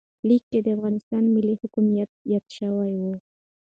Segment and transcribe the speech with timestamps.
[0.27, 3.03] لیک کې د افغانستان ملي حاکمیت یاد شوی و.